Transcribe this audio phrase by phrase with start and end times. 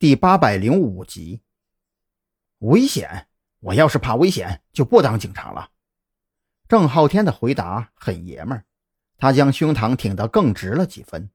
[0.00, 1.42] 第八百零五集。
[2.58, 3.26] 危险！
[3.58, 5.70] 我要是怕危险，就不当警察了。
[6.68, 8.64] 郑浩天的回答很爷们儿，
[9.16, 11.28] 他将胸膛挺得更直了几分。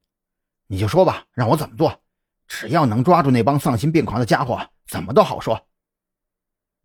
[0.67, 2.01] 你就说吧，让我怎么做？
[2.47, 5.67] 只要能抓住那帮丧心病狂的家伙，怎么都好说。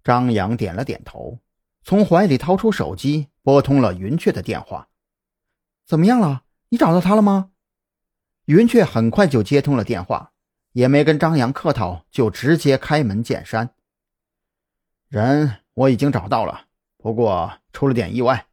[0.02, 1.38] 张扬点了点头，
[1.84, 4.88] 从怀里掏出手机，拨通了云雀的电话。
[5.86, 6.42] 怎么样了？
[6.70, 7.52] 你找到他了吗？
[8.46, 10.32] 云雀很快就接通了电话，
[10.72, 13.70] 也没跟张扬客套，就直接开门见山
[15.08, 18.46] ：“人我已经找到了，不过出了点意外。”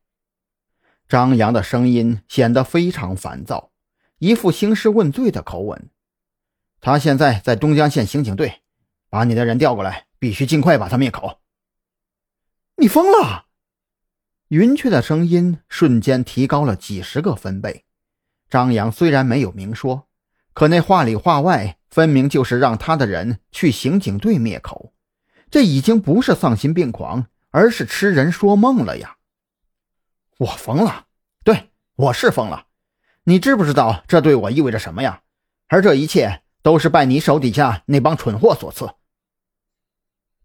[1.07, 3.71] 张扬的声音显得非常烦躁，
[4.17, 5.89] 一副兴师问罪的口吻。
[6.81, 8.61] 他现在在东江县刑警队，
[9.09, 11.39] 把你的人调过来，必须尽快把他灭口。
[12.77, 13.45] 你疯了！
[14.49, 17.85] 云雀的声音瞬间提高了几十个分贝。
[18.49, 20.07] 张扬虽然没有明说，
[20.55, 24.93] 可那话里话外分明就是让他的人去刑警队灭口。
[25.51, 29.17] 这已经不是丧心病狂，而是痴人说梦了呀！
[30.37, 31.07] 我疯了，
[31.43, 32.67] 对，我是疯了。
[33.25, 35.23] 你知不知道这对我意味着什么呀？
[35.67, 38.89] 而这一切都是拜你手底下那帮蠢货所赐。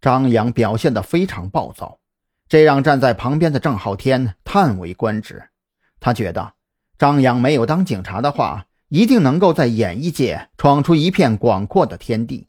[0.00, 2.00] 张扬表现得非常暴躁，
[2.48, 5.50] 这让站在旁边的郑浩天叹为观止。
[6.00, 6.54] 他觉得。
[6.98, 12.48] 张扬没有当警察的话，一定能够在演艺界闯出一片广阔的天地。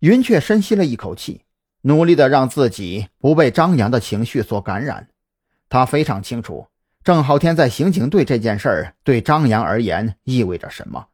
[0.00, 1.40] 云雀深吸了一口气，
[1.80, 5.08] 努力的让自己不被张扬的情绪所感染。
[5.70, 6.66] 他非常清楚
[7.02, 11.06] 郑浩天在刑警队这件事儿对张扬而言意味着什么，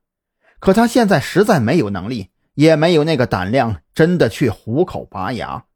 [0.58, 5.66] 可他现在实在没有能力，也没有那个胆量，真的去虎口拔牙。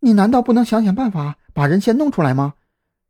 [0.00, 2.54] 你难道不能想想办法把人先弄出来吗？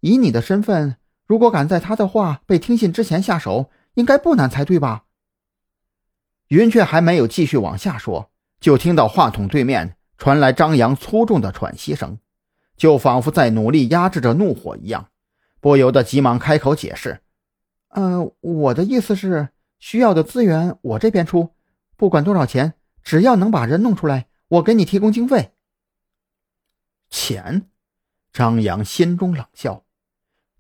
[0.01, 0.97] 以你的身份。
[1.27, 3.71] 如果敢在他的话被听信之前下手，
[4.01, 5.05] 应该不难才对吧？
[6.49, 12.19] 云雀还没有继续往下说，就听到话筒对面传来张扬粗重的喘息声，
[12.77, 15.11] 就仿佛在努力压制着怒火一样，
[15.61, 17.21] 不由得急忙开口解释
[17.95, 21.51] ：“呃，我的意思是，需要的资源我这边出，
[21.97, 25.53] 不管多少钱，只要能把人弄出来，我给你提供经费。”
[27.11, 27.71] 钱，
[28.33, 29.85] 张扬心中冷笑。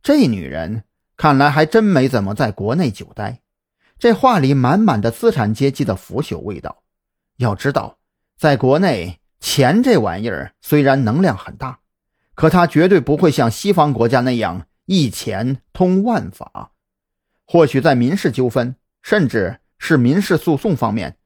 [0.03, 0.84] 这女人
[1.20, 3.41] 看来还真没怎么在国内久待，
[3.98, 6.82] 这话里满满的资产阶级的腐朽味道。
[7.36, 7.98] 要知道，
[8.38, 11.80] 在国内，钱这玩意儿虽然能量很大，
[12.34, 16.70] 可它绝对不会像西方国家那样一钱通万法。
[17.44, 21.19] 或许在民事纠纷，甚至是民事诉讼方面，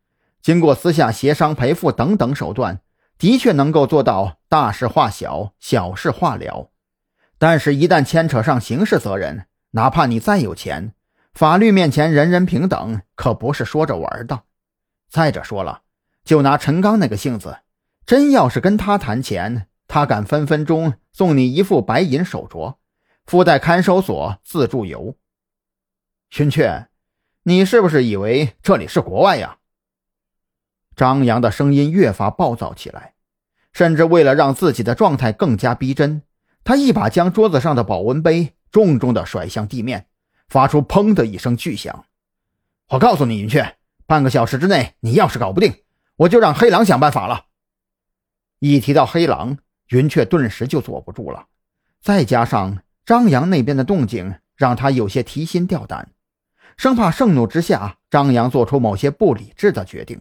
[0.43, 2.81] 经过私下协商赔付等等手段，
[3.17, 6.73] 的确能够做到大事化小，小事化了。
[7.39, 9.47] 但是，一旦牵扯上刑事责任，
[9.77, 10.95] 哪怕你再有钱，
[11.33, 14.43] 法律面前人人平等，可不是说着玩的。
[15.11, 15.83] 再者说了，
[16.25, 17.59] 就拿陈刚那个性子，
[18.07, 22.77] 真要是跟他谈钱，他敢分分钟送你一副白银手镯，
[23.27, 25.17] 附带看守所自助游。
[26.39, 26.87] 云雀，
[27.43, 29.59] 你是不是以为这里是国外呀？
[30.95, 33.15] 张扬的声音越发暴躁起来，
[33.73, 36.23] 甚至为了让自己的状态更加逼真。
[36.63, 40.09] 他一把将桌子上的保温杯重重地甩向地面，
[40.49, 42.07] 发出“砰”的一声巨响。
[42.89, 45.85] 我告诉你，云雀，半个小时之内，你要是搞不定，
[46.17, 47.45] 我就让黑狼想办法了。
[48.59, 49.59] 一提到黑狼，
[49.91, 51.47] 云雀顿时就坐不住了。
[52.03, 56.11] 再加上张扬那边的动静，让他有些提心吊胆，
[56.77, 60.21] 生怕盛怒之下张扬做出某些不理智的决定。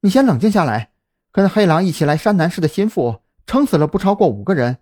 [0.00, 0.92] 你先冷静下来，
[1.30, 4.78] 跟黑狼一起来山南市的心腹，撑死了不超过五个人。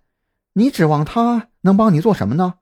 [0.53, 2.55] 你指望他能帮你做什么呢？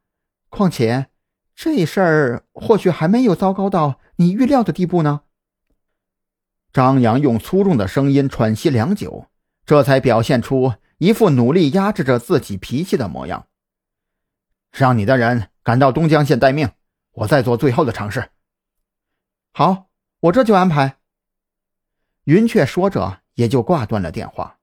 [0.49, 1.07] 况且
[1.55, 5.21] 这事儿或许还没有糟糕到你预料的地步呢。
[6.73, 9.27] 张扬用粗重的声音喘息良久，
[9.65, 13.47] 这才表现出一副努力压制着自己脾气的模样。
[14.71, 16.69] 让你的人赶到东江县待命，
[17.11, 18.29] 我再做最后的尝试。
[19.53, 19.89] 好，
[20.19, 20.97] 我这就安排。
[22.25, 24.59] 云雀说着，也就挂断了电话。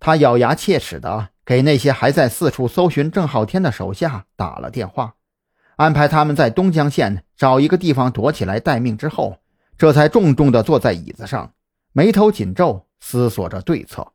[0.00, 1.30] 他咬牙切齿的。
[1.46, 5.16] 给那些还在四处搜寻郑浩天的手下打了电话，
[5.76, 8.96] 安排他们在东江县找一个地方躲起来待命。
[8.96, 9.38] 之后，
[9.76, 11.52] 这才重重地坐在椅子上，
[11.92, 14.13] 眉头紧皱，思索着对策。